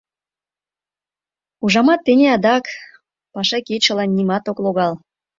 [1.63, 2.65] Ужамат, тений адакат
[3.33, 4.93] пашакечылан нимат ок логал.